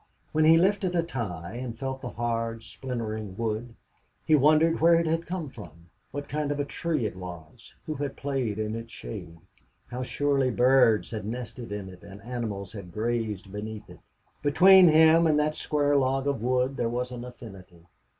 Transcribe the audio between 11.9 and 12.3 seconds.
and